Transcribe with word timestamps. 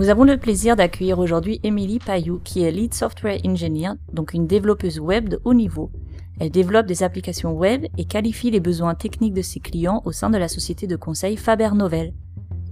Nous 0.00 0.08
avons 0.08 0.24
le 0.24 0.38
plaisir 0.38 0.76
d'accueillir 0.76 1.18
aujourd'hui 1.18 1.60
Émilie 1.62 1.98
Payou, 1.98 2.40
qui 2.42 2.62
est 2.62 2.70
Lead 2.70 2.94
Software 2.94 3.38
Engineer, 3.44 3.90
donc 4.14 4.32
une 4.32 4.46
développeuse 4.46 4.98
web 4.98 5.28
de 5.28 5.38
haut 5.44 5.52
niveau. 5.52 5.90
Elle 6.38 6.50
développe 6.50 6.86
des 6.86 7.02
applications 7.02 7.52
web 7.52 7.84
et 7.98 8.06
qualifie 8.06 8.50
les 8.50 8.60
besoins 8.60 8.94
techniques 8.94 9.34
de 9.34 9.42
ses 9.42 9.60
clients 9.60 10.00
au 10.06 10.12
sein 10.12 10.30
de 10.30 10.38
la 10.38 10.48
société 10.48 10.86
de 10.86 10.96
conseil 10.96 11.36
Faber 11.36 11.72
Novel. 11.74 12.14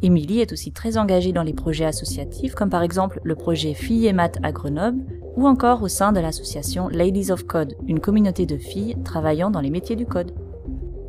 Émilie 0.00 0.40
est 0.40 0.52
aussi 0.52 0.72
très 0.72 0.96
engagée 0.96 1.32
dans 1.32 1.42
les 1.42 1.52
projets 1.52 1.84
associatifs, 1.84 2.54
comme 2.54 2.70
par 2.70 2.82
exemple 2.82 3.20
le 3.22 3.34
projet 3.34 3.74
Filles 3.74 4.06
et 4.06 4.14
Maths 4.14 4.38
à 4.42 4.50
Grenoble, 4.50 5.04
ou 5.36 5.46
encore 5.46 5.82
au 5.82 5.88
sein 5.88 6.12
de 6.12 6.20
l'association 6.20 6.88
Ladies 6.88 7.30
of 7.30 7.44
Code, 7.44 7.74
une 7.86 8.00
communauté 8.00 8.46
de 8.46 8.56
filles 8.56 8.96
travaillant 9.04 9.50
dans 9.50 9.60
les 9.60 9.68
métiers 9.68 9.96
du 9.96 10.06
code. 10.06 10.32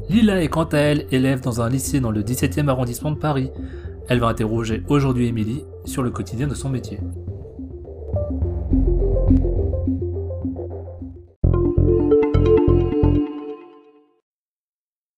Lila 0.10 0.44
est 0.44 0.50
quant 0.50 0.66
à 0.66 0.80
elle 0.80 1.06
élève 1.12 1.40
dans 1.40 1.62
un 1.62 1.70
lycée 1.70 2.02
dans 2.02 2.12
le 2.12 2.24
17e 2.24 2.68
arrondissement 2.68 3.12
de 3.12 3.18
Paris. 3.18 3.52
Elle 4.10 4.20
va 4.20 4.28
interroger 4.28 4.84
aujourd'hui 4.90 5.28
Émilie 5.28 5.64
sur 5.90 6.04
le 6.04 6.12
quotidien 6.12 6.48
de 6.48 6.54
son 6.54 6.70
métier. 6.70 7.00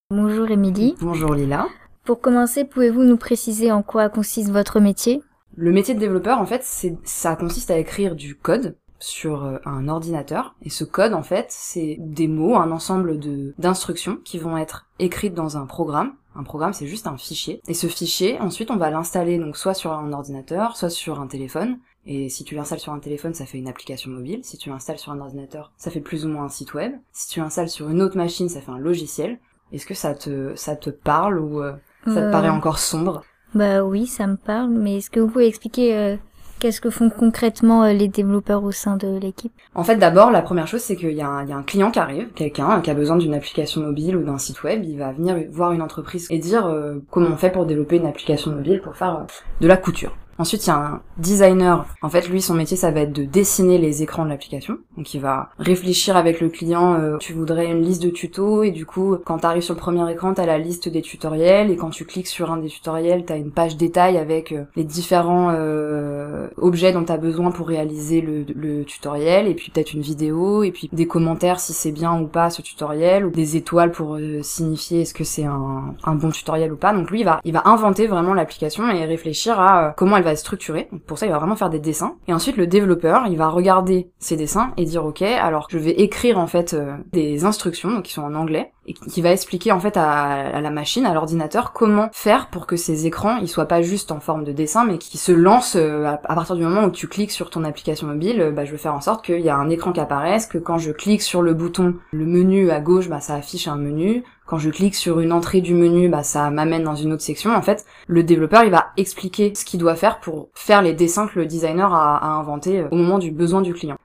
Bonjour 0.10 0.50
Émilie. 0.50 0.96
Bonjour 1.02 1.34
Lila. 1.34 1.68
Pour 2.06 2.22
commencer, 2.22 2.64
pouvez-vous 2.64 3.04
nous 3.04 3.18
préciser 3.18 3.72
en 3.72 3.84
quoi 3.84 4.10
consiste 4.10 4.50
votre 4.50 4.80
métier? 4.80 5.22
Le 5.56 5.72
métier 5.72 5.94
de 5.94 6.00
développeur, 6.00 6.40
en 6.40 6.46
fait, 6.46 6.62
c'est 6.64 6.98
ça 7.04 7.36
consiste 7.36 7.70
à 7.70 7.78
écrire 7.78 8.16
du 8.16 8.36
code 8.36 8.78
sur 9.00 9.44
euh, 9.44 9.58
un 9.66 9.90
ordinateur. 9.90 10.56
Et 10.62 10.70
ce 10.70 10.86
code, 10.86 11.14
en 11.14 11.24
fait, 11.24 11.48
c'est 11.50 11.98
des 12.00 12.28
mots, 12.28 12.56
un 12.56 12.72
ensemble 12.72 13.20
de 13.20 13.54
d'instructions 13.58 14.18
qui 14.24 14.38
vont 14.38 14.58
être 14.58 14.88
écrites 15.00 15.34
dans 15.34 15.58
un 15.58 15.66
programme. 15.66 16.14
Un 16.36 16.44
programme, 16.44 16.74
c'est 16.74 16.88
juste 16.88 17.08
un 17.08 17.18
fichier. 17.18 17.62
Et 17.68 17.74
ce 17.74 17.88
fichier, 17.88 18.40
ensuite, 18.40 18.72
on 18.72 18.78
va 18.78 18.90
l'installer 18.90 19.38
donc 19.38 19.58
soit 19.58 19.74
sur 19.74 19.92
un 19.92 20.14
ordinateur, 20.14 20.78
soit 20.78 20.90
sur 20.90 21.20
un 21.20 21.28
téléphone. 21.28 21.78
Et 22.06 22.30
si 22.30 22.44
tu 22.44 22.56
l'installes 22.56 22.80
sur 22.80 22.94
un 22.94 23.00
téléphone, 23.00 23.34
ça 23.34 23.46
fait 23.46 23.58
une 23.58 23.68
application 23.68 24.10
mobile. 24.12 24.40
Si 24.44 24.58
tu 24.58 24.70
l'installes 24.70 24.98
sur 24.98 25.12
un 25.12 25.20
ordinateur, 25.20 25.72
ça 25.78 25.92
fait 25.92 26.00
plus 26.00 26.26
ou 26.26 26.30
moins 26.30 26.46
un 26.46 26.50
site 26.50 26.74
web. 26.74 26.94
Si 27.12 27.30
tu 27.30 27.40
l'installes 27.42 27.70
sur 27.70 27.90
une 27.90 28.02
autre 28.02 28.18
machine, 28.18 28.50
ça 28.50 28.62
fait 28.62 28.72
un 28.72 28.80
logiciel. 28.80 29.40
Est-ce 29.72 29.86
que 29.86 29.94
ça 29.94 30.16
te 30.16 30.56
ça 30.56 30.76
te 30.76 30.90
parle 30.90 31.40
ou 31.40 31.62
euh, 31.62 31.74
ça 32.08 32.22
te 32.22 32.28
Euh, 32.28 32.32
paraît 32.32 32.50
encore 32.50 32.80
sombre? 32.80 33.24
Bah 33.54 33.84
oui, 33.84 34.08
ça 34.08 34.28
me 34.28 34.38
parle, 34.38 34.70
mais 34.72 34.98
est-ce 34.98 35.10
que 35.10 35.20
vous 35.20 35.28
pouvez 35.30 35.48
expliquer 35.48 35.96
euh, 35.98 36.18
qu'est-ce 36.62 36.80
que 36.80 36.92
font 36.92 37.10
concrètement 37.10 37.84
euh, 37.84 37.92
les 37.92 38.08
développeurs 38.08 38.64
au 38.64 38.72
sein 38.72 38.96
de 38.96 39.18
l'équipe? 39.20 39.52
En 39.74 39.84
fait, 39.84 39.98
d'abord, 39.98 40.30
la 40.30 40.44
première 40.44 40.68
chose, 40.68 40.82
c'est 40.82 40.96
qu'il 40.96 41.12
y, 41.12 41.22
a 41.22 41.28
un- 41.28 41.64
client 41.64 41.90
qui 41.92 42.00
arrive, 42.00 42.30
quelqu'un 42.34 42.82
qui 42.82 42.92
a 42.92 42.94
besoin 42.94 43.18
d'une 43.18 43.34
application 43.34 43.82
mobile 43.82 44.16
ou 44.16 44.24
d'un 44.24 44.38
site 44.38 44.64
web, 44.64 44.84
il 44.86 44.98
va 44.98 45.12
venir 45.12 45.36
voir 45.50 45.72
une 45.72 45.82
entreprise 45.82 46.28
et 46.30 46.38
dire 46.38 46.68
euh, 46.68 47.00
comment 47.10 47.30
on 47.34 47.38
fait 47.38 47.52
pour 47.52 47.66
développer 47.66 47.98
une 47.98 48.06
application 48.06 48.52
mobile 48.52 48.80
pour 48.82 48.96
faire 48.96 49.16
euh, 49.16 49.24
de 49.60 49.68
la 49.68 49.76
couture. 49.76 50.16
Ensuite, 50.38 50.66
il 50.66 50.70
y 50.70 50.74
a 50.74 50.78
un 50.78 51.02
designer. 51.18 51.86
En 52.02 52.10
fait, 52.10 52.28
lui, 52.30 52.42
son 52.42 52.54
métier, 52.54 52.78
ça 52.78 52.92
va 52.92 53.02
être 53.02 53.14
de 53.14 53.24
dessiner 53.24 53.78
les 53.78 54.02
écrans 54.04 54.26
de 54.26 54.30
l'application. 54.30 54.78
Donc, 54.98 55.14
il 55.14 55.22
va 55.22 55.50
réfléchir 55.60 56.18
avec 56.18 56.42
le 56.42 56.50
client. 56.50 56.96
euh, 56.96 57.18
tu 57.18 57.34
voudrais 57.34 57.68
une 57.68 57.82
liste 57.82 58.02
de 58.02 58.10
tutos 58.10 58.64
et 58.64 58.72
du 58.72 58.86
coup, 58.86 59.18
quand 59.24 59.40
tu 59.40 59.46
arrives 59.46 59.62
sur 59.62 59.74
le 59.74 59.80
premier 59.80 60.10
écran, 60.12 60.34
t'as 60.34 60.46
la 60.46 60.58
liste 60.58 60.90
des 60.90 61.02
tutoriels 61.02 61.70
et 61.70 61.78
quand 61.78 61.90
tu 61.90 62.06
cliques 62.06 62.28
sur 62.28 62.52
un 62.52 62.58
des 62.58 62.70
tutoriels, 62.70 63.26
t'as 63.26 63.38
une 63.38 63.52
page 63.52 63.78
détail 63.78 64.18
avec 64.18 64.52
euh, 64.52 64.64
les 64.76 64.84
différents 64.84 65.52
euh, 65.52 66.48
objets 66.58 66.92
dont 66.92 67.04
t'as 67.04 67.18
besoin 67.18 67.52
pour 67.52 67.68
réaliser 67.68 68.22
le, 68.22 68.84
tutoriel 68.84 69.48
et 69.48 69.54
puis 69.54 69.72
peut-être 69.72 69.94
une 69.94 70.02
vidéo 70.02 70.64
et 70.64 70.72
puis 70.72 70.90
des 70.92 71.06
commentaires 71.06 71.60
si 71.60 71.74
c'est 71.74 71.92
bien 71.92 72.20
ou 72.20 72.28
pas 72.28 72.50
ce 72.50 72.62
tutoriel 72.62 73.26
ou 73.26 73.30
des 73.30 73.58
étoiles 73.58 73.92
pour 73.92 74.16
euh, 74.16 74.42
signifier 74.42 75.02
est-ce 75.02 75.14
que 75.14 75.24
c'est 75.24 75.46
un, 75.46 75.94
bon 76.16 76.30
tutoriel 76.30 76.72
ou 76.74 76.78
pas. 76.78 76.94
Donc 76.94 77.12
lui, 77.12 77.22
il 77.22 77.24
va, 77.24 77.40
il 77.44 77.54
va 77.54 77.62
inventer 77.66 78.08
vraiment 78.08 78.34
l'application 78.34 78.90
et 78.90 79.06
réfléchir 79.06 79.60
à 79.60 79.94
comment 79.96 80.18
elle 80.18 80.21
va 80.24 80.32
être 80.32 80.38
structurée. 80.38 80.90
Pour 81.08 81.18
ça, 81.18 81.26
il 81.26 81.32
va 81.32 81.38
vraiment 81.38 81.56
faire 81.56 81.70
des 81.70 81.80
dessins. 81.80 82.16
Et 82.28 82.34
ensuite, 82.34 82.58
le 82.58 82.68
développeur, 82.68 83.28
il 83.28 83.38
va 83.38 83.50
regarder 83.50 84.10
ces 84.20 84.36
dessins 84.36 84.74
et 84.78 84.86
dire 84.86 85.06
ok, 85.06 85.22
alors 85.22 85.68
je 85.70 85.78
vais 85.78 85.92
écrire 85.92 86.40
en 86.40 86.48
fait 86.48 86.74
euh, 86.74 86.96
des 87.12 87.46
instructions 87.46 87.92
donc 87.92 88.04
qui 88.04 88.14
sont 88.14 88.24
en 88.24 88.36
anglais 88.36 88.72
et 88.88 88.94
qui 88.94 89.22
va 89.22 89.32
expliquer 89.32 89.72
en 89.72 89.80
fait 89.80 89.96
à, 89.96 90.60
la 90.60 90.70
machine, 90.72 91.06
à 91.06 91.14
l'ordinateur, 91.14 91.72
comment 91.74 92.10
faire 92.14 92.48
pour 92.48 92.66
que 92.66 92.76
ces 92.76 93.06
écrans 93.06 93.38
ils 93.38 93.48
soient 93.48 93.68
pas 93.68 93.82
juste 93.82 94.12
en 94.12 94.20
forme 94.20 94.44
de 94.44 94.52
dessin, 94.52 94.86
mais 94.86 94.98
qui 94.98 95.18
se 95.18 95.32
lancent 95.32 95.76
euh, 95.76 96.06
à, 96.06 96.18
partir 96.18 96.56
du 96.56 96.64
moment 96.64 96.86
où 96.86 96.92
tu 96.92 97.08
cliques 97.08 97.32
sur 97.32 97.50
ton 97.50 97.64
application 97.64 98.08
mobile. 98.08 98.42
euh, 98.42 98.52
bah, 98.52 98.66
je 98.66 98.72
veux 98.72 98.78
faire 98.78 98.96
en 98.96 99.02
sorte 99.02 99.24
qu'il 99.24 99.42
y 99.42 99.50
a 99.50 99.56
un 99.56 99.70
écran 99.70 99.92
qui 99.92 100.00
apparaisse, 100.00 100.48
que 100.48 100.58
quand 100.58 100.78
je 100.78 100.92
clique 100.92 101.22
sur 101.22 101.42
le 101.42 101.54
bouton, 101.54 101.96
le 102.12 102.26
menu 102.26 102.72
à 102.72 102.80
gauche, 102.80 103.10
bah, 103.10 103.20
ça 103.20 103.36
affiche 103.36 103.68
un 103.68 103.76
menu. 103.76 104.24
Quand 104.46 104.58
je 104.58 104.70
clique 104.70 104.96
sur 104.96 105.20
une 105.20 105.32
entrée 105.32 105.62
du 105.62 105.74
menu, 105.74 106.10
bah, 106.10 106.24
ça 106.24 106.50
m'amène 106.50 106.84
dans 106.84 106.96
une 106.96 107.14
autre 107.14 107.22
section. 107.22 107.56
En 107.56 107.62
fait, 107.62 107.86
le 108.08 108.24
développeur, 108.24 108.64
il 108.64 108.72
va 108.72 108.88
expliquer 108.98 109.54
ce 109.56 109.64
qu'il 109.64 109.80
doit 109.80 109.96
faire 109.96 110.20
pour 110.20 110.50
faire 110.54 110.82
les 110.82 110.94
dessins 110.94 111.28
que 111.28 111.40
le 111.40 111.46
designer 111.46 111.94
a, 111.94 112.18
a 112.18 112.28
inventés 112.28 112.80
euh, 112.80 112.88
au 112.92 112.96
moment 112.96 113.20
du 113.20 113.32
besoin 113.32 113.62
du 113.62 113.74
client. 113.74 113.98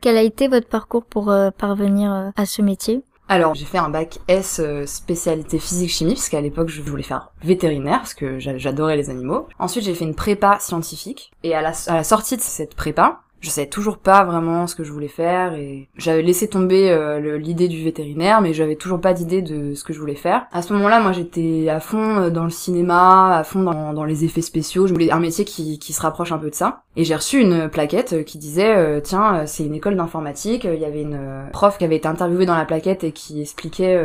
Quel 0.00 0.16
a 0.16 0.22
été 0.22 0.46
votre 0.46 0.68
parcours 0.68 1.04
pour 1.04 1.30
euh, 1.30 1.50
parvenir 1.50 2.12
euh, 2.12 2.30
à 2.36 2.46
ce 2.46 2.62
métier? 2.62 3.02
Alors, 3.28 3.54
j'ai 3.54 3.64
fait 3.66 3.78
un 3.78 3.90
bac 3.90 4.20
S 4.28 4.60
euh, 4.60 4.86
spécialité 4.86 5.58
physique-chimie, 5.58 6.14
parce 6.14 6.28
qu'à 6.28 6.40
l'époque, 6.40 6.68
je 6.68 6.80
voulais 6.80 7.02
faire 7.02 7.30
vétérinaire, 7.42 7.98
parce 7.98 8.14
que 8.14 8.38
j'a- 8.38 8.56
j'adorais 8.56 8.96
les 8.96 9.10
animaux. 9.10 9.48
Ensuite, 9.58 9.84
j'ai 9.84 9.94
fait 9.94 10.04
une 10.04 10.14
prépa 10.14 10.58
scientifique, 10.60 11.32
et 11.42 11.54
à 11.54 11.60
la 11.60 11.72
sortie 12.04 12.36
de 12.36 12.42
cette 12.42 12.74
prépa, 12.74 13.20
je 13.40 13.50
savais 13.50 13.68
toujours 13.68 13.98
pas 13.98 14.24
vraiment 14.24 14.66
ce 14.66 14.74
que 14.74 14.84
je 14.84 14.92
voulais 14.92 15.08
faire, 15.08 15.54
et 15.54 15.88
j'avais 15.96 16.22
laissé 16.22 16.48
tomber 16.48 16.90
euh, 16.90 17.38
l'idée 17.38 17.68
du 17.68 17.82
vétérinaire, 17.82 18.40
mais 18.40 18.52
j'avais 18.52 18.74
toujours 18.74 19.00
pas 19.00 19.12
d'idée 19.12 19.42
de 19.42 19.74
ce 19.74 19.84
que 19.84 19.92
je 19.92 20.00
voulais 20.00 20.16
faire. 20.16 20.46
À 20.52 20.62
ce 20.62 20.72
moment-là, 20.72 21.00
moi, 21.00 21.12
j'étais 21.12 21.68
à 21.68 21.78
fond 21.78 22.16
euh, 22.16 22.30
dans 22.30 22.44
le 22.44 22.50
cinéma, 22.50 23.36
à 23.36 23.44
fond 23.44 23.62
dans, 23.62 24.04
les 24.04 24.24
effets 24.24 24.42
spéciaux, 24.42 24.86
je 24.86 24.92
voulais 24.92 25.10
un 25.10 25.20
métier 25.20 25.44
qui, 25.44 25.78
se 25.78 26.00
rapproche 26.00 26.32
un 26.32 26.38
peu 26.38 26.50
de 26.50 26.54
ça. 26.54 26.82
Et 26.96 27.04
j'ai 27.04 27.14
reçu 27.14 27.40
une 27.40 27.68
plaquette 27.68 28.12
euh, 28.12 28.22
qui 28.22 28.38
disait 28.38 29.00
tiens 29.02 29.46
c'est 29.46 29.64
une 29.64 29.74
école 29.74 29.96
d'informatique. 29.96 30.64
Il 30.64 30.80
y 30.80 30.84
avait 30.84 31.02
une 31.02 31.48
prof 31.52 31.78
qui 31.78 31.84
avait 31.84 31.96
été 31.96 32.08
interviewée 32.08 32.46
dans 32.46 32.56
la 32.56 32.64
plaquette 32.64 33.04
et 33.04 33.12
qui 33.12 33.40
expliquait 33.40 34.00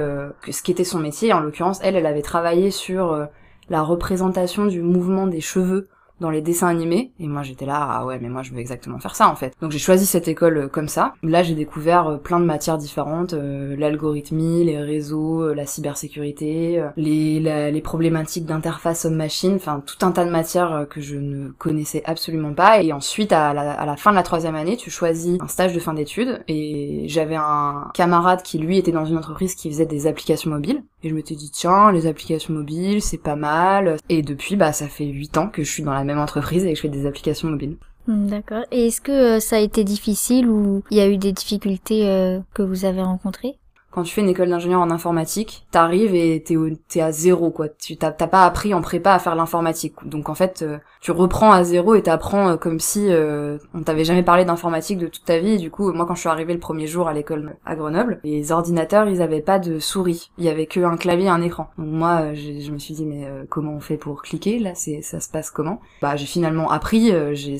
ce 0.50 0.64
qu'était 0.64 0.84
son 0.84 1.00
métier. 1.00 1.34
En 1.34 1.40
l'occurrence 1.40 1.80
elle 1.84 1.96
elle 1.96 2.06
avait 2.06 2.22
travaillé 2.22 2.72
sur 2.72 3.28
la 3.70 3.82
représentation 3.82 4.66
du 4.66 4.82
mouvement 4.82 5.28
des 5.28 5.42
cheveux 5.42 5.88
dans 6.24 6.30
les 6.30 6.42
dessins 6.42 6.68
animés. 6.68 7.12
Et 7.20 7.28
moi 7.28 7.44
j'étais 7.44 7.66
là 7.66 7.88
ah 7.92 8.06
ouais 8.06 8.18
mais 8.20 8.30
moi 8.30 8.42
je 8.42 8.52
veux 8.52 8.60
exactement 8.60 8.98
faire 8.98 9.16
ça 9.16 9.28
en 9.28 9.36
fait. 9.36 9.54
Donc 9.62 9.72
j'ai 9.72 9.80
choisi 9.80 10.06
cette 10.06 10.28
école 10.28 10.58
euh, 10.58 10.68
comme 10.68 10.88
ça. 10.88 11.14
Là 11.22 11.44
j'ai 11.44 11.54
découvert 11.54 12.08
euh, 12.08 12.18
plein 12.18 12.40
de 12.40 12.46
matières 12.46 12.78
différentes 12.78 13.34
euh, 13.34 13.76
l'algorithmie 13.78 14.64
les 14.64 14.80
réseaux 14.80 15.44
euh, 15.44 15.54
la 15.54 15.66
cybersécurité 15.66 16.82
les 16.96 17.40
les 17.40 17.82
problématiques 17.82 18.46
d'interface 18.46 19.06
homme-machine 19.06 19.56
enfin 19.56 19.84
tout 19.86 20.06
un 20.06 20.12
tas 20.12 20.24
de 20.26 20.32
matières 20.32 20.88
que 20.90 21.02
je 21.02 21.18
ne 21.18 21.50
connaissais 21.50 22.02
absolument 22.06 22.54
pas. 22.54 22.82
Et 22.82 22.94
ensuite 22.94 23.34
à 23.34 23.54
la, 23.54 23.74
à 23.74 23.86
la 23.86 23.98
fin 23.98 24.12
de 24.12 24.16
la 24.16 24.24
troisième 24.24 24.56
année 24.56 24.78
tu 24.78 24.90
choisis 24.90 25.38
un 25.42 25.48
stage 25.48 25.74
de 25.74 25.80
fin 25.80 25.94
d'études. 25.94 26.42
Et 26.48 27.06
j'avais 27.08 27.36
un 27.36 27.92
camarade 27.94 28.42
qui 28.44 28.58
lui 28.60 28.78
était 28.78 28.92
dans 28.94 29.06
une 29.06 29.18
entreprise 29.18 29.56
qui 29.56 29.70
faisait 29.70 29.86
des 29.86 30.08
applications 30.08 30.50
mobiles 30.50 30.84
et 31.04 31.10
je 31.10 31.14
m'étais 31.14 31.36
dit 31.36 31.52
tiens 31.52 31.92
les 31.92 32.08
applications 32.08 32.54
mobiles 32.54 33.02
c'est 33.02 33.18
pas 33.22 33.36
mal. 33.36 33.98
Et 34.10 34.22
depuis 34.22 34.56
bah 34.56 34.74
ça 34.74 34.88
fait 34.88 35.06
huit 35.06 35.38
ans 35.38 35.50
que 35.50 35.64
je 35.64 35.70
suis 35.72 35.84
dans 35.84 35.94
la 35.94 36.04
même 36.04 36.20
entreprise 36.20 36.66
et 36.66 36.70
que 36.70 36.76
je 36.76 36.82
fais 36.82 36.90
des 36.90 37.06
applications 37.06 37.50
mobiles. 37.50 37.78
Hmm, 38.08 38.28
D'accord. 38.28 38.64
Et 38.72 38.88
est-ce 38.88 39.00
que 39.02 39.38
euh, 39.38 39.40
ça 39.40 39.58
a 39.58 39.60
été 39.60 39.84
difficile 39.84 40.50
ou 40.50 40.84
il 40.92 40.98
y 40.98 41.02
a 41.02 41.08
eu 41.08 41.18
des 41.18 41.32
difficultés 41.32 42.10
euh, 42.10 42.40
que 42.54 42.62
vous 42.62 42.86
avez 42.86 43.02
rencontrées? 43.02 43.58
Quand 43.94 44.04
tu 44.04 44.14
fais 44.14 44.22
une 44.22 44.30
école 44.30 44.50
d'ingénieur 44.50 44.82
en 44.82 44.90
informatique, 44.90 45.68
t'arrives 45.72 46.16
et 46.16 46.44
t'es 46.44 46.56
t'es 46.88 47.02
à 47.02 47.12
zéro 47.12 47.52
quoi. 47.52 47.70
Tu 47.70 47.96
t'as 47.96 48.12
t'as 48.12 48.28
pas 48.28 48.46
appris 48.46 48.74
en 48.74 48.82
prépa 48.82 49.14
à 49.14 49.20
faire 49.20 49.36
l'informatique. 49.36 49.96
Donc 50.04 50.30
en 50.30 50.36
fait, 50.36 50.64
euh, 50.64 50.78
tu 51.00 51.12
reprends 51.12 51.52
à 51.52 51.64
zéro 51.64 51.96
et 51.96 52.02
t'apprends 52.02 52.50
euh, 52.50 52.58
comme 52.58 52.80
si 52.80 53.08
euh, 53.10 53.58
on 53.74 53.84
t'avait 53.84 54.04
jamais 54.04 54.24
parlé 54.24 54.46
d'informatique 54.46 54.98
de 54.98 55.08
toute 55.08 55.26
ta 55.26 55.38
vie. 55.38 55.58
Du 55.58 55.70
coup, 55.70 55.94
moi 55.94 56.06
quand 56.06 56.16
je 56.16 56.22
suis 56.22 56.30
arrivée 56.30 56.54
le 56.54 56.60
premier 56.60 56.88
jour 56.88 57.08
à 57.08 57.14
l'école 57.14 57.56
à 57.66 57.76
Grenoble, 57.76 58.20
les 58.24 58.52
ordinateurs 58.52 59.08
ils 59.08 59.22
avaient 59.22 59.42
pas 59.42 59.60
de 59.60 59.80
souris. 59.80 60.32
Il 60.38 60.44
y 60.46 60.50
avait 60.50 60.66
que 60.66 60.80
un 60.80 60.98
clavier, 60.98 61.28
et 61.28 61.30
un 61.30 61.42
écran. 61.42 61.68
Donc 61.78 61.88
moi, 61.88 62.22
euh, 62.22 62.34
je 62.36 62.72
me 62.72 62.80
suis 62.80 62.96
dit 62.96 63.06
mais 63.06 63.26
euh, 63.26 63.44
comment 63.48 63.74
on 63.74 63.80
fait 63.80 63.98
pour 63.98 64.24
cliquer 64.24 64.58
là? 64.60 64.72
C'est 64.74 65.02
ça 65.02 65.20
se 65.20 65.30
passe 65.30 65.52
comment? 65.52 65.80
Bah 66.02 66.16
j'ai 66.16 66.26
finalement 66.26 66.72
appris. 66.72 67.12
euh, 67.12 67.36
j'ai 67.36 67.58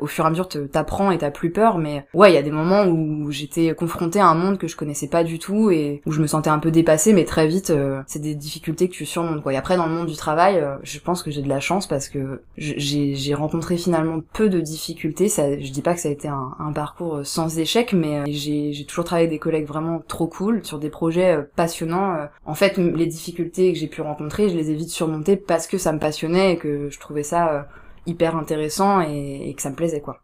au 0.00 0.06
fur 0.06 0.24
et 0.24 0.28
à 0.28 0.30
mesure 0.30 0.48
t'apprends 0.48 1.10
et 1.10 1.18
t'as 1.18 1.30
plus 1.32 1.50
peur. 1.50 1.78
Mais 1.78 2.06
ouais, 2.14 2.30
il 2.30 2.34
y 2.34 2.38
a 2.38 2.42
des 2.42 2.52
moments 2.52 2.84
où 2.84 3.30
j'étais 3.32 3.74
confrontée 3.74 4.20
à 4.20 4.28
un 4.28 4.34
monde 4.34 4.58
que 4.58 4.68
je 4.68 4.76
connaissais 4.76 5.08
pas 5.08 5.24
du 5.24 5.38
tout 5.38 5.71
et 5.72 6.02
où 6.06 6.12
je 6.12 6.20
me 6.20 6.26
sentais 6.26 6.50
un 6.50 6.58
peu 6.58 6.70
dépassée, 6.70 7.12
mais 7.12 7.24
très 7.24 7.46
vite, 7.46 7.70
euh, 7.70 8.02
c'est 8.06 8.20
des 8.20 8.34
difficultés 8.34 8.88
que 8.88 8.94
tu 8.94 9.06
surmontes, 9.06 9.42
quoi. 9.42 9.52
Et 9.52 9.56
après, 9.56 9.76
dans 9.76 9.86
le 9.86 9.92
monde 9.92 10.06
du 10.06 10.16
travail, 10.16 10.58
euh, 10.58 10.76
je 10.82 10.98
pense 10.98 11.22
que 11.22 11.30
j'ai 11.30 11.42
de 11.42 11.48
la 11.48 11.60
chance 11.60 11.86
parce 11.86 12.08
que 12.08 12.42
j'ai 12.56 13.34
rencontré 13.34 13.76
finalement 13.76 14.20
peu 14.32 14.48
de 14.48 14.60
difficultés. 14.60 15.28
Ça, 15.28 15.58
je 15.58 15.70
dis 15.70 15.82
pas 15.82 15.94
que 15.94 16.00
ça 16.00 16.08
a 16.08 16.12
été 16.12 16.28
un, 16.28 16.72
parcours 16.74 17.16
euh, 17.16 17.24
sans 17.24 17.58
échec, 17.58 17.92
mais 17.92 18.24
j'ai 18.30 18.84
toujours 18.86 19.04
travaillé 19.04 19.26
avec 19.26 19.36
des 19.36 19.40
collègues 19.40 19.66
vraiment 19.66 20.02
trop 20.06 20.26
cool 20.26 20.64
sur 20.64 20.78
des 20.78 20.90
projets 20.90 21.38
passionnants. 21.56 22.28
En 22.46 22.54
fait, 22.54 22.78
les 22.78 23.06
difficultés 23.06 23.72
que 23.72 23.78
j'ai 23.78 23.88
pu 23.88 24.00
rencontrer, 24.00 24.48
je 24.48 24.56
les 24.56 24.70
ai 24.70 24.74
vite 24.74 24.90
surmontées 24.90 25.36
parce 25.36 25.66
que 25.66 25.78
ça 25.78 25.92
me 25.92 25.98
passionnait 25.98 26.52
et 26.52 26.56
que 26.56 26.90
je 26.90 26.98
trouvais 26.98 27.22
ça 27.22 27.68
hyper 28.06 28.36
intéressant 28.36 29.00
et, 29.00 29.52
que 29.56 29.62
ça 29.62 29.70
me 29.70 29.76
plaisait, 29.76 30.00
quoi. 30.00 30.20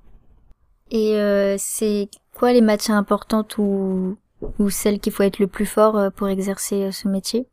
Et 0.91 1.57
c'est 1.59 2.09
quoi 2.35 2.53
les 2.53 2.61
matières 2.61 2.97
importantes 2.97 3.59
ou 3.59 4.17
ou 4.59 4.71
celle 4.71 5.01
qu'il 5.01 5.13
faut 5.13 5.23
être 5.23 5.39
le 5.39 5.47
plus 5.47 5.67
fort 5.67 5.97
euh, 5.97 6.11
pour 6.11 6.29
exercer 6.29 6.85
euh, 6.85 6.93
ce 6.93 7.09
métier? 7.09 7.47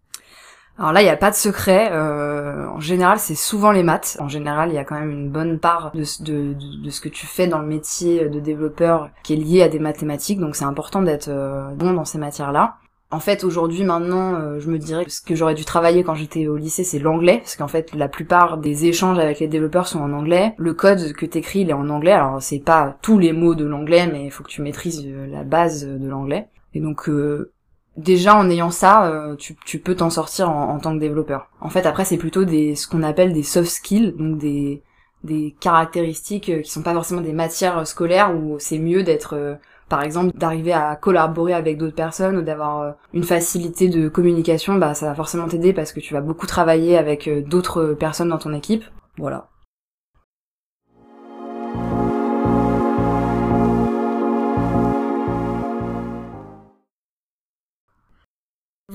Alors 0.78 0.92
là, 0.92 1.02
il 1.02 1.06
n'y 1.06 1.10
a 1.10 1.16
pas 1.16 1.32
de 1.32 1.36
secret. 1.36 1.90
Euh, 1.92 2.68
en 2.68 2.82
général, 2.82 3.18
c'est 3.20 3.36
souvent 3.36 3.72
les 3.72 3.84
maths. 3.84 4.18
En 4.20 4.28
général, 4.28 4.70
il 4.70 4.76
y 4.76 4.78
a 4.78 4.84
quand 4.84 5.00
même 5.00 5.12
une 5.12 5.30
bonne 5.30 5.58
part 5.58 5.92
de, 5.94 6.04
ce 6.04 7.02
que 7.02 7.10
tu 7.10 7.26
fais 7.26 7.48
dans 7.48 7.60
le 7.60 7.68
métier 7.68 8.28
de 8.28 8.40
développeur 8.42 9.10
qui 9.24 9.34
est 9.34 9.38
lié 9.38 9.62
à 9.62 9.70
des 9.70 9.80
mathématiques. 9.80 10.40
Donc 10.40 10.58
c'est 10.58 10.66
important 10.66 11.02
d'être 11.02 11.30
bon 11.76 11.94
dans 11.94 12.04
ces 12.04 12.18
matières-là. 12.18 12.76
En 13.16 13.22
fait, 13.22 13.46
aujourd'hui, 13.46 13.86
maintenant, 13.86 14.60
je 14.60 14.70
me 14.70 14.78
dirais 14.78 15.06
que 15.06 15.12
ce 15.12 15.22
que 15.22 15.36
j'aurais 15.36 15.54
dû 15.54 15.64
travailler 15.64 16.04
quand 16.04 16.16
j'étais 16.16 16.50
au 16.50 16.58
lycée, 16.58 16.84
c'est 16.84 17.00
l'anglais, 17.00 17.38
parce 17.38 17.56
qu'en 17.56 17.70
fait, 17.70 17.96
la 17.96 18.10
plupart 18.10 18.58
des 18.58 18.88
échanges 18.88 19.20
avec 19.20 19.40
les 19.40 19.48
développeurs 19.48 19.88
sont 19.88 20.02
en 20.02 20.12
anglais. 20.12 20.54
Le 20.58 20.74
code 20.74 21.14
que 21.14 21.26
t'écris, 21.26 21.62
il 21.62 21.70
est 21.70 21.74
en 21.74 21.88
anglais. 21.88 22.12
Alors, 22.12 22.42
c'est 22.42 22.60
pas 22.60 22.98
tous 23.02 23.18
les 23.18 23.32
mots 23.32 23.56
de 23.56 23.64
l'anglais, 23.64 24.06
mais 24.12 24.26
il 24.26 24.32
faut 24.32 24.44
que 24.44 24.50
tu 24.50 24.62
maîtrises 24.62 25.08
la 25.30 25.46
base 25.46 25.88
de 25.88 26.06
l'anglais. 26.06 26.50
Et 26.74 26.82
donc, 26.82 27.08
euh, 27.08 27.54
déjà 27.96 28.36
en 28.36 28.50
ayant 28.50 28.70
ça, 28.70 29.06
euh, 29.06 29.38
tu, 29.38 29.80
peux 29.80 29.96
t'en 29.96 30.10
sortir 30.10 30.50
en, 30.50 30.78
tant 30.80 30.94
que 30.94 31.00
développeur. 31.00 31.50
En 31.62 31.70
fait, 31.70 31.86
après, 31.86 32.04
c'est 32.04 32.18
plutôt 32.18 32.46
ce 32.46 32.86
qu'on 32.86 33.02
appelle 33.02 33.32
des 33.32 33.44
soft 33.44 33.70
skills, 33.70 34.14
donc 34.20 34.40
des 34.40 34.84
des 35.24 35.56
caractéristiques 35.60 36.50
euh, 36.50 36.62
qui 36.62 36.70
sont 36.70 36.84
pas 36.84 36.94
forcément 36.94 37.22
des 37.22 37.34
matières 37.34 37.88
scolaires 37.88 38.36
où 38.36 38.58
c'est 38.60 38.78
mieux 38.78 39.02
d'être 39.02 39.58
par 39.90 40.02
exemple 40.04 40.38
d'arriver 40.38 40.74
à 40.74 40.96
collaborer 40.96 41.54
avec 41.54 41.78
d'autres 41.78 41.96
personnes 41.96 42.38
ou 42.38 42.42
d'avoir 42.42 42.96
une 43.14 43.24
facilité 43.24 43.88
de 43.88 44.10
communication 44.10 44.76
bah 44.76 44.94
ça 44.94 45.08
va 45.08 45.16
forcément 45.16 45.48
t'aider 45.48 45.74
parce 45.74 45.92
que 45.92 46.00
tu 46.00 46.14
vas 46.14 46.22
beaucoup 46.22 46.48
travailler 46.48 46.98
avec 46.98 47.30
d'autres 47.48 47.94
personnes 47.94 48.30
dans 48.30 48.38
ton 48.38 48.54
équipe. 48.54 48.84
Voilà. 49.18 49.48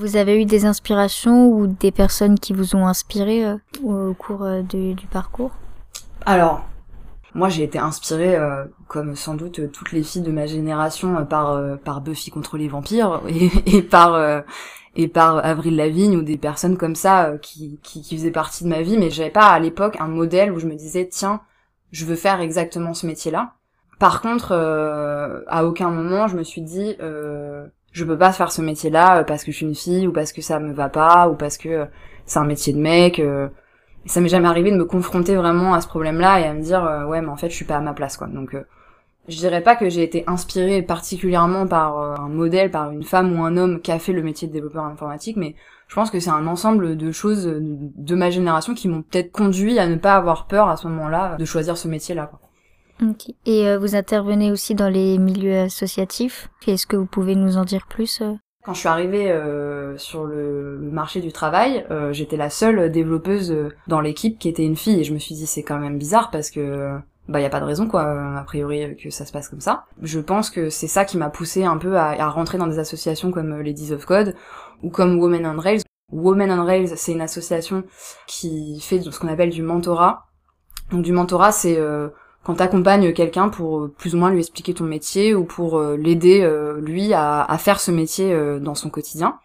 Vous 0.01 0.15
avez 0.15 0.41
eu 0.41 0.45
des 0.45 0.65
inspirations 0.65 1.49
ou 1.49 1.67
des 1.67 1.91
personnes 1.91 2.39
qui 2.39 2.53
vous 2.53 2.75
ont 2.75 2.87
inspiré 2.87 3.45
euh, 3.45 3.57
au 3.83 4.13
cours 4.13 4.43
euh, 4.43 4.61
du 4.61 4.95
parcours? 5.11 5.51
Alors, 6.25 6.65
moi 7.33 7.49
j'ai 7.49 7.63
été 7.63 7.79
inspirée, 7.79 8.35
euh, 8.35 8.65
comme 8.87 9.15
sans 9.15 9.35
doute 9.35 9.71
toutes 9.71 9.91
les 9.91 10.03
filles 10.03 10.21
de 10.21 10.31
ma 10.31 10.45
génération, 10.45 11.25
par 11.25 11.77
par 11.79 12.01
Buffy 12.01 12.31
contre 12.31 12.57
les 12.57 12.67
vampires 12.67 13.21
et, 13.65 13.81
par 13.81 14.43
et 14.95 15.07
par 15.07 15.45
Avril 15.45 15.75
Lavigne 15.75 16.17
ou 16.17 16.21
des 16.21 16.37
personnes 16.37 16.77
comme 16.77 16.95
ça 16.95 17.33
qui, 17.41 17.79
qui, 17.83 18.01
qui 18.01 18.17
faisaient 18.17 18.31
partie 18.31 18.63
de 18.63 18.69
ma 18.69 18.81
vie, 18.81 18.97
mais 18.97 19.09
j'avais 19.09 19.29
pas 19.29 19.47
à 19.47 19.59
l'époque 19.59 19.97
un 19.99 20.07
modèle 20.07 20.51
où 20.51 20.59
je 20.59 20.67
me 20.67 20.75
disais 20.75 21.07
tiens, 21.09 21.41
je 21.91 22.05
veux 22.05 22.15
faire 22.15 22.41
exactement 22.41 22.93
ce 22.93 23.07
métier-là. 23.07 23.53
Par 23.99 24.21
contre, 24.21 24.51
à 25.47 25.65
aucun 25.65 25.89
moment 25.89 26.27
je 26.27 26.35
me 26.35 26.43
suis 26.43 26.61
dit 26.61 26.95
je 27.91 28.05
peux 28.05 28.17
pas 28.17 28.31
faire 28.31 28.51
ce 28.51 28.61
métier-là 28.61 29.19
euh, 29.19 29.23
parce 29.23 29.43
que 29.43 29.51
je 29.51 29.57
suis 29.57 29.65
une 29.65 29.75
fille 29.75 30.07
ou 30.07 30.13
parce 30.13 30.31
que 30.31 30.41
ça 30.41 30.59
me 30.59 30.73
va 30.73 30.89
pas 30.89 31.29
ou 31.29 31.35
parce 31.35 31.57
que 31.57 31.69
euh, 31.69 31.85
c'est 32.25 32.39
un 32.39 32.45
métier 32.45 32.73
de 32.73 32.79
mec. 32.79 33.21
Euh. 34.05 34.09
ça 34.09 34.21
m'est 34.21 34.29
jamais 34.29 34.47
arrivé 34.47 34.71
de 34.71 34.77
me 34.77 34.85
confronter 34.85 35.35
vraiment 35.35 35.73
à 35.73 35.81
ce 35.81 35.87
problème-là 35.87 36.39
et 36.39 36.45
à 36.45 36.53
me 36.53 36.61
dire 36.61 37.05
ouais 37.07 37.21
mais 37.21 37.29
en 37.29 37.37
fait 37.37 37.49
je 37.49 37.55
suis 37.55 37.65
pas 37.65 37.77
à 37.77 37.81
ma 37.81 37.93
place 37.93 38.17
quoi. 38.17 38.27
Donc 38.27 38.55
je 39.27 39.37
dirais 39.37 39.61
pas 39.61 39.75
que 39.75 39.89
j'ai 39.89 40.03
été 40.03 40.23
inspirée 40.27 40.81
particulièrement 40.81 41.67
par 41.67 42.19
un 42.19 42.29
modèle, 42.29 42.71
par 42.71 42.91
une 42.91 43.03
femme 43.03 43.37
ou 43.39 43.43
un 43.43 43.55
homme 43.57 43.81
qui 43.81 43.91
a 43.91 43.99
fait 43.99 44.13
le 44.13 44.23
métier 44.23 44.47
de 44.47 44.53
développeur 44.53 44.83
informatique, 44.85 45.37
mais 45.37 45.55
je 45.87 45.95
pense 45.95 46.09
que 46.09 46.19
c'est 46.19 46.29
un 46.29 46.47
ensemble 46.47 46.97
de 46.97 47.11
choses 47.11 47.45
de 47.45 48.15
ma 48.15 48.29
génération 48.29 48.73
qui 48.73 48.87
m'ont 48.87 49.03
peut-être 49.03 49.31
conduit 49.31 49.77
à 49.77 49.87
ne 49.87 49.95
pas 49.95 50.15
avoir 50.15 50.47
peur 50.47 50.69
à 50.69 50.77
ce 50.77 50.87
moment-là 50.87 51.35
de 51.37 51.45
choisir 51.45 51.77
ce 51.77 51.87
métier-là. 51.87 52.27
Quoi. 52.27 52.39
Et 53.45 53.67
euh, 53.67 53.79
vous 53.79 53.95
intervenez 53.95 54.51
aussi 54.51 54.75
dans 54.75 54.89
les 54.89 55.17
milieux 55.17 55.59
associatifs. 55.59 56.49
Est-ce 56.67 56.85
que 56.85 56.95
vous 56.95 57.05
pouvez 57.05 57.35
nous 57.35 57.57
en 57.57 57.65
dire 57.65 57.87
plus 57.87 58.21
euh? 58.21 58.35
Quand 58.63 58.73
je 58.73 58.79
suis 58.79 58.87
arrivée 58.87 59.31
euh, 59.31 59.97
sur 59.97 60.23
le 60.23 60.77
marché 60.79 61.19
du 61.19 61.31
travail, 61.31 61.85
j'étais 62.11 62.37
la 62.37 62.49
seule 62.49 62.91
développeuse 62.91 63.55
dans 63.87 64.01
l'équipe 64.01 64.37
qui 64.37 64.49
était 64.49 64.65
une 64.65 64.75
fille 64.75 64.99
et 64.99 65.03
je 65.03 65.13
me 65.13 65.19
suis 65.19 65.35
dit 65.35 65.47
c'est 65.47 65.63
quand 65.63 65.79
même 65.79 65.97
bizarre 65.97 66.29
parce 66.31 66.51
que 66.51 66.97
bah 67.27 67.39
y 67.39 67.45
a 67.45 67.49
pas 67.49 67.59
de 67.59 67.65
raison 67.65 67.87
quoi 67.87 68.03
a 68.37 68.43
priori 68.43 68.97
que 68.97 69.09
ça 69.09 69.25
se 69.25 69.31
passe 69.31 69.49
comme 69.49 69.61
ça. 69.61 69.85
Je 70.01 70.19
pense 70.19 70.49
que 70.49 70.69
c'est 70.69 70.87
ça 70.87 71.05
qui 71.05 71.17
m'a 71.17 71.29
poussé 71.29 71.63
un 71.63 71.77
peu 71.77 71.97
à, 71.97 72.09
à, 72.09 72.29
rentrer 72.29 72.57
dans 72.57 72.67
des 72.67 72.79
associations 72.79 73.31
comme 73.31 73.61
Ladies 73.61 73.93
of 73.93 74.05
Code 74.05 74.35
ou 74.83 74.89
comme 74.89 75.19
Women 75.19 75.45
on 75.45 75.59
Rails. 75.59 75.81
Women 76.11 76.51
on 76.51 76.65
Rails, 76.65 76.97
c'est 76.97 77.13
une 77.13 77.21
association 77.21 77.83
qui 78.27 78.79
fait 78.81 79.01
ce 79.01 79.17
qu'on 79.19 79.27
appelle 79.27 79.49
du 79.49 79.63
mentorat. 79.63 80.25
Donc 80.91 81.03
du 81.03 81.13
mentorat, 81.13 81.51
c'est 81.51 81.79
quand 82.43 82.55
t'accompagnes 82.55 83.13
quelqu'un 83.13 83.49
pour 83.49 83.79
euh, 83.79 83.93
plus 83.97 84.15
ou 84.15 84.17
moins 84.17 84.31
lui 84.31 84.39
expliquer 84.39 84.73
ton 84.73 84.85
métier 84.85 85.35
ou 85.35 85.43
pour 85.43 85.77
euh, 85.77 85.95
l'aider 85.95 86.41
euh, 86.41 86.79
lui 86.81 87.13
à, 87.13 87.43
à, 87.43 87.57
faire 87.57 87.79
ce 87.79 87.91
métier 87.91 88.35
dans 88.59 88.75
son 88.75 88.89
quotidien. 88.89 89.37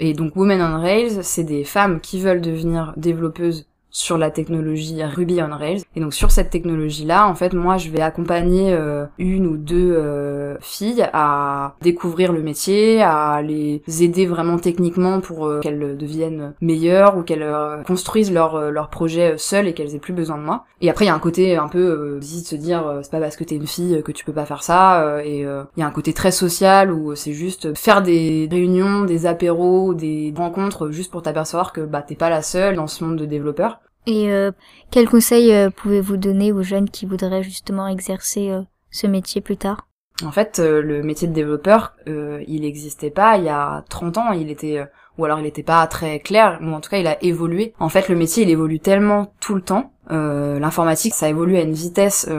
Et 0.00 0.12
donc 0.12 0.36
Women 0.36 0.60
on 0.60 0.80
Rails, 0.80 1.22
c'est 1.22 1.44
des 1.44 1.64
femmes 1.64 2.00
qui 2.00 2.20
veulent 2.20 2.40
devenir 2.40 2.92
développeuses 2.96 3.66
sur 3.96 4.18
la 4.18 4.30
technologie 4.30 5.02
Ruby 5.02 5.40
on 5.40 5.56
Rails. 5.56 5.82
Et 5.96 6.00
donc 6.00 6.12
sur 6.12 6.30
cette 6.30 6.50
technologie-là, 6.50 7.26
en 7.26 7.34
fait, 7.34 7.54
moi, 7.54 7.78
je 7.78 7.88
vais 7.88 8.02
accompagner 8.02 8.74
euh, 8.74 9.06
une 9.16 9.46
ou 9.46 9.56
deux 9.56 9.94
euh, 9.96 10.58
filles 10.60 11.08
à 11.14 11.76
découvrir 11.80 12.32
le 12.32 12.42
métier, 12.42 13.02
à 13.02 13.40
les 13.40 13.82
aider 14.00 14.26
vraiment 14.26 14.58
techniquement 14.58 15.20
pour 15.20 15.46
euh, 15.46 15.60
qu'elles 15.60 15.96
deviennent 15.96 16.52
meilleures 16.60 17.16
ou 17.16 17.22
qu'elles 17.22 17.46
construisent 17.86 18.32
leur 18.32 18.70
leur 18.70 18.90
projet 18.90 19.38
seules 19.38 19.66
et 19.66 19.72
qu'elles 19.72 19.94
aient 19.94 19.98
plus 19.98 20.12
besoin 20.12 20.36
de 20.36 20.42
moi. 20.42 20.66
Et 20.82 20.90
après, 20.90 21.06
il 21.06 21.08
y 21.08 21.10
a 21.10 21.14
un 21.14 21.18
côté 21.18 21.56
un 21.56 21.68
peu 21.68 22.18
de 22.20 22.24
se 22.24 22.54
dire, 22.54 23.00
c'est 23.02 23.10
pas 23.10 23.20
parce 23.20 23.36
que 23.36 23.44
t'es 23.44 23.56
une 23.56 23.66
fille 23.66 24.02
que 24.04 24.12
tu 24.12 24.26
peux 24.26 24.32
pas 24.32 24.44
faire 24.44 24.62
ça. 24.62 25.22
et 25.24 25.40
il 25.40 25.80
y 25.80 25.82
a 25.82 25.86
un 25.86 25.90
côté 25.90 26.12
très 26.12 26.32
social 26.32 26.92
où 26.92 27.14
c'est 27.14 27.32
juste 27.32 27.74
faire 27.74 28.02
des 28.02 28.46
réunions, 28.50 29.04
des 29.04 29.24
apéros, 29.24 29.94
des 29.94 30.34
rencontres 30.36 30.90
juste 30.90 31.10
pour 31.10 31.22
t'apercevoir 31.22 31.72
que 31.72 31.80
bah 31.80 32.02
t'es 32.02 32.14
pas 32.14 32.28
la 32.28 32.42
seule 32.42 32.76
dans 32.76 32.86
ce 32.86 33.02
monde 33.02 33.16
de 33.16 33.24
développeurs 33.24 33.80
et 34.06 34.30
euh, 34.30 34.52
quels 34.90 35.08
conseils 35.08 35.52
euh, 35.52 35.70
pouvez-vous 35.70 36.16
donner 36.16 36.52
aux 36.52 36.62
jeunes 36.62 36.88
qui 36.88 37.06
voudraient 37.06 37.42
justement 37.42 37.88
exercer 37.88 38.50
euh, 38.50 38.62
ce 38.90 39.06
métier 39.06 39.40
plus 39.40 39.56
tard? 39.56 39.88
En 40.24 40.30
fait, 40.30 40.58
le 40.58 41.02
métier 41.02 41.28
de 41.28 41.34
développeur, 41.34 41.94
il 42.06 42.62
n'existait 42.62 43.10
pas 43.10 43.36
il 43.36 43.44
y 43.44 43.50
a 43.50 43.84
30 43.90 44.16
ans. 44.16 44.32
Il 44.32 44.50
était, 44.50 44.82
ou 45.18 45.26
alors 45.26 45.40
il 45.40 45.42
n'était 45.42 45.62
pas 45.62 45.86
très 45.88 46.20
clair, 46.20 46.58
ou 46.62 46.72
en 46.72 46.80
tout 46.80 46.88
cas 46.88 46.96
il 46.96 47.06
a 47.06 47.22
évolué. 47.22 47.74
En 47.78 47.90
fait, 47.90 48.08
le 48.08 48.16
métier, 48.16 48.44
il 48.44 48.48
évolue 48.48 48.80
tellement 48.80 49.34
tout 49.40 49.54
le 49.54 49.60
temps. 49.60 49.92
L'informatique, 50.08 51.12
ça 51.12 51.28
évolue 51.28 51.58
à 51.58 51.60
une 51.60 51.74
vitesse, 51.74 52.30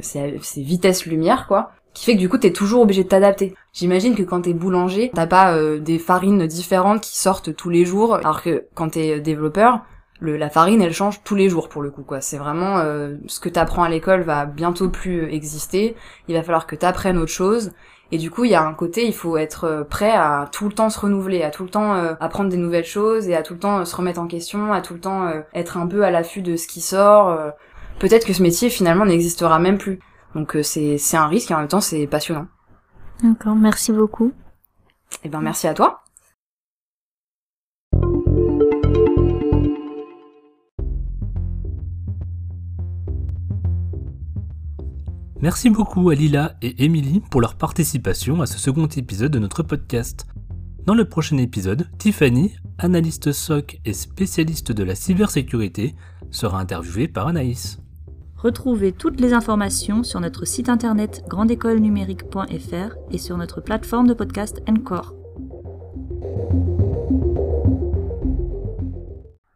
c'est 0.00 0.40
vitesse 0.56 1.06
lumière, 1.06 1.46
quoi 1.46 1.70
qui 1.92 2.04
fait 2.04 2.14
que 2.14 2.20
du 2.20 2.28
coup 2.28 2.38
t'es 2.38 2.52
toujours 2.52 2.82
obligé 2.82 3.02
de 3.02 3.08
t'adapter. 3.08 3.54
J'imagine 3.72 4.14
que 4.14 4.22
quand 4.22 4.42
t'es 4.42 4.52
boulanger, 4.52 5.10
t'as 5.14 5.26
pas 5.26 5.56
des 5.78 6.00
farines 6.00 6.48
différentes 6.48 7.00
qui 7.00 7.16
sortent 7.16 7.54
tous 7.54 7.68
les 7.68 7.84
jours, 7.84 8.14
alors 8.14 8.42
que 8.42 8.66
quand 8.74 8.90
t'es 8.90 9.20
développeur, 9.20 9.84
le, 10.20 10.36
la 10.36 10.50
farine 10.50 10.82
elle 10.82 10.92
change 10.92 11.22
tous 11.24 11.34
les 11.34 11.48
jours 11.48 11.68
pour 11.68 11.82
le 11.82 11.90
coup 11.90 12.02
quoi. 12.02 12.20
C'est 12.20 12.36
vraiment 12.36 12.78
euh, 12.78 13.16
ce 13.26 13.40
que 13.40 13.48
t'apprends 13.48 13.82
à 13.82 13.88
l'école 13.88 14.22
va 14.22 14.46
bientôt 14.46 14.88
plus 14.88 15.24
exister. 15.32 15.96
Il 16.28 16.34
va 16.34 16.42
falloir 16.42 16.66
que 16.66 16.76
t'apprennes 16.76 17.18
autre 17.18 17.32
chose. 17.32 17.72
Et 18.12 18.18
du 18.18 18.30
coup 18.30 18.44
il 18.44 18.50
y 18.50 18.54
a 18.54 18.62
un 18.62 18.74
côté 18.74 19.06
il 19.06 19.14
faut 19.14 19.36
être 19.36 19.64
euh, 19.64 19.84
prêt 19.84 20.10
à 20.10 20.48
tout 20.52 20.68
le 20.68 20.74
temps 20.74 20.90
se 20.90 21.00
renouveler 21.00 21.42
à 21.42 21.50
tout 21.50 21.64
le 21.64 21.70
temps 21.70 21.94
euh, 21.94 22.14
apprendre 22.20 22.50
des 22.50 22.56
nouvelles 22.56 22.84
choses 22.84 23.28
et 23.28 23.34
à 23.34 23.42
tout 23.42 23.54
le 23.54 23.60
temps 23.60 23.84
se 23.84 23.96
remettre 23.96 24.20
en 24.20 24.26
question 24.26 24.72
à 24.72 24.80
tout 24.80 24.94
le 24.94 25.00
temps 25.00 25.30
être 25.54 25.76
un 25.76 25.86
peu 25.86 26.04
à 26.04 26.10
l'affût 26.10 26.42
de 26.42 26.56
ce 26.56 26.66
qui 26.66 26.80
sort 26.80 27.38
peut-être 27.98 28.26
que 28.26 28.32
ce 28.32 28.42
métier 28.42 28.68
finalement 28.68 29.06
n'existera 29.06 29.58
même 29.58 29.78
plus. 29.78 30.00
Donc 30.34 30.56
c'est 30.62 30.98
c'est 30.98 31.16
un 31.16 31.28
risque 31.28 31.50
et 31.50 31.54
en 31.54 31.58
même 31.58 31.68
temps 31.68 31.80
c'est 31.80 32.06
passionnant. 32.06 32.46
D'accord 33.22 33.54
merci 33.54 33.92
beaucoup. 33.92 34.32
Eh 35.22 35.28
ben 35.28 35.40
merci 35.40 35.68
à 35.68 35.74
toi 35.74 35.99
Merci 45.42 45.70
beaucoup 45.70 46.10
à 46.10 46.14
Lila 46.14 46.56
et 46.60 46.84
Emily 46.84 47.20
pour 47.30 47.40
leur 47.40 47.54
participation 47.54 48.42
à 48.42 48.46
ce 48.46 48.58
second 48.58 48.86
épisode 48.88 49.32
de 49.32 49.38
notre 49.38 49.62
podcast. 49.62 50.26
Dans 50.84 50.92
le 50.92 51.08
prochain 51.08 51.38
épisode, 51.38 51.88
Tiffany, 51.96 52.52
analyste 52.76 53.32
SOC 53.32 53.80
et 53.86 53.94
spécialiste 53.94 54.70
de 54.70 54.82
la 54.84 54.94
cybersécurité, 54.94 55.94
sera 56.30 56.60
interviewée 56.60 57.08
par 57.08 57.26
Anaïs. 57.26 57.80
Retrouvez 58.36 58.92
toutes 58.92 59.18
les 59.18 59.32
informations 59.32 60.02
sur 60.02 60.20
notre 60.20 60.44
site 60.44 60.68
internet 60.68 61.24
grandécolenumérique.fr 61.26 62.96
et 63.10 63.18
sur 63.18 63.38
notre 63.38 63.62
plateforme 63.62 64.08
de 64.08 64.14
podcast 64.14 64.60
Encore. 64.68 65.14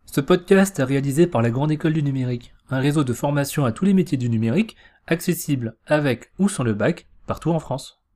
Ce 0.07 0.23
podcast 0.23 0.79
est 0.79 0.85
réalisé 0.85 1.27
par 1.27 1.43
la 1.43 1.51
Grande 1.51 1.73
École 1.73 1.93
du 1.93 2.03
Numérique, 2.03 2.55
un 2.71 2.79
réseau 2.79 3.05
de 3.05 3.13
formation 3.13 3.65
à 3.65 3.73
tous 3.73 3.85
les 3.85 3.95
métiers 3.95 4.17
du 4.17 4.31
numérique 4.31 4.77
accessible 5.07 5.77
avec 5.87 6.33
ou 6.39 6.49
sans 6.49 6.65
le 6.65 6.75
bac 6.75 7.07
partout 7.27 7.51
en 7.51 7.59
France. 7.59 8.04